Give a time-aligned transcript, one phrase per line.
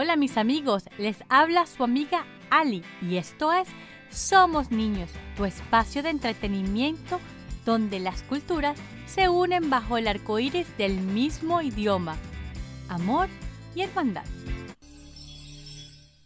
[0.00, 3.66] Hola mis amigos, les habla su amiga Ali y esto es
[4.10, 7.18] Somos Niños, tu espacio de entretenimiento
[7.64, 12.14] donde las culturas se unen bajo el arco iris del mismo idioma,
[12.88, 13.26] amor
[13.74, 14.22] y hermandad.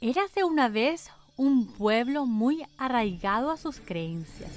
[0.03, 4.53] Érase una vez un pueblo muy arraigado a sus creencias,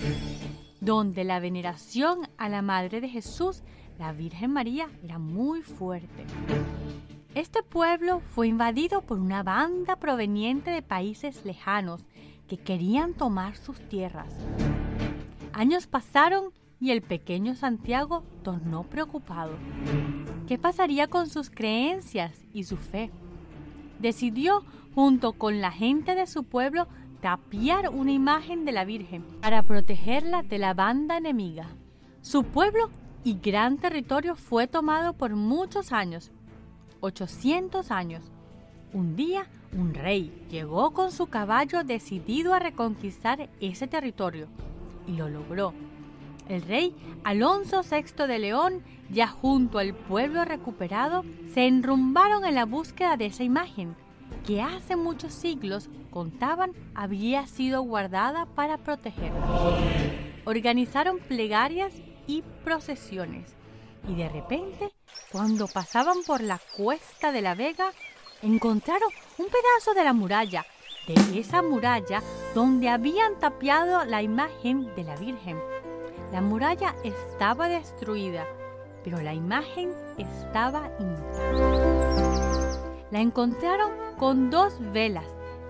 [0.82, 3.64] donde la veneración a la Madre de Jesús,
[3.98, 6.26] la Virgen María, era muy fuerte.
[7.36, 12.06] Este pueblo fue invadido por una banda proveniente de países lejanos
[12.48, 14.34] que querían tomar sus tierras.
[15.52, 19.52] Años pasaron y el pequeño Santiago tornó preocupado.
[20.48, 23.12] ¿Qué pasaría con sus creencias y su fe?
[24.00, 24.64] Decidió,
[24.94, 26.88] junto con la gente de su pueblo,
[27.20, 31.68] tapiar una imagen de la Virgen para protegerla de la banda enemiga.
[32.22, 32.90] Su pueblo
[33.26, 36.32] y gran territorio fue tomado por muchos años
[37.06, 38.24] 800 años.
[38.94, 44.48] Un día, un rey llegó con su caballo decidido a reconquistar ese territorio
[45.08, 45.74] y lo logró.
[46.48, 52.66] El rey Alonso VI de León, ya junto al pueblo recuperado, se enrumbaron en la
[52.66, 53.96] búsqueda de esa imagen
[54.46, 59.46] que hace muchos siglos contaban había sido guardada para protegerla.
[60.46, 61.94] Organizaron plegarias
[62.28, 63.56] y procesiones
[64.08, 64.95] y de repente,
[65.32, 67.92] cuando pasaban por la cuesta de la Vega,
[68.42, 70.66] encontraron un pedazo de la muralla,
[71.08, 72.22] de esa muralla
[72.54, 75.60] donde habían tapiado la imagen de la Virgen.
[76.32, 78.46] La muralla estaba destruida,
[79.04, 82.06] pero la imagen estaba intacta.
[83.12, 85.26] La encontraron con dos velas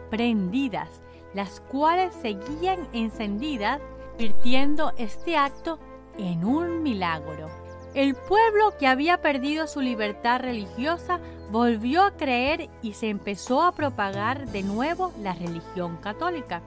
[0.10, 1.02] prendidas,
[1.34, 3.82] las cuales seguían encendidas,
[4.18, 5.80] virtiendo este acto
[6.18, 7.65] en un milagro.
[7.96, 13.72] El pueblo que había perdido su libertad religiosa volvió a creer y se empezó a
[13.72, 16.62] propagar de nuevo la religión católica.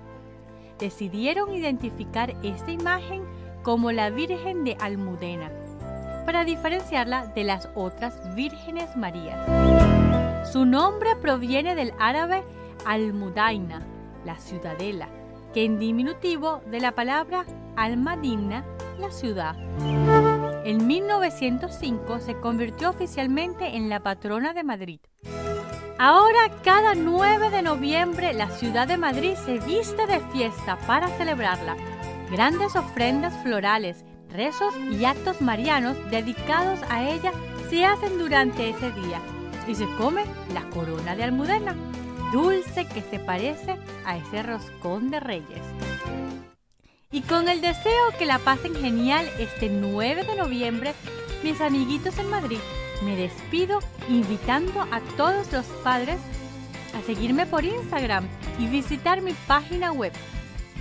[0.79, 3.25] Decidieron identificar esta imagen
[3.63, 5.51] como la Virgen de Almudena,
[6.25, 9.39] para diferenciarla de las otras vírgenes Marías.
[10.51, 12.43] Su nombre proviene del árabe
[12.87, 13.83] Almudaina,
[14.25, 15.09] la ciudadela,
[15.53, 17.45] que en diminutivo de la palabra
[17.77, 18.65] Almadina,
[18.99, 19.57] la ciudad.
[20.69, 25.01] En 1905 se convirtió oficialmente en la patrona de Madrid.
[25.99, 31.75] Ahora, cada 9 de noviembre, la ciudad de Madrid se viste de fiesta para celebrarla.
[32.31, 37.33] Grandes ofrendas florales, rezos y actos marianos dedicados a ella
[37.71, 39.23] se hacen durante ese día
[39.67, 41.75] y se come la corona de almudena,
[42.31, 45.63] dulce que se parece a ese roscón de reyes.
[47.11, 50.93] Y con el deseo que la pasen genial este 9 de noviembre,
[51.43, 52.59] mis amiguitos en Madrid,
[53.03, 53.79] me despido
[54.11, 56.19] invitando a todos los padres
[56.95, 60.13] a seguirme por Instagram y visitar mi página web.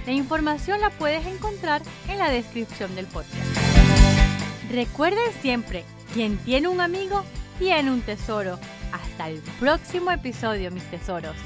[0.06, 3.34] La información la puedes encontrar en la descripción del podcast.
[4.70, 7.24] Recuerden siempre, quien tiene un amigo,
[7.58, 8.60] tiene un tesoro.
[8.92, 11.38] Hasta el próximo episodio, mis tesoros.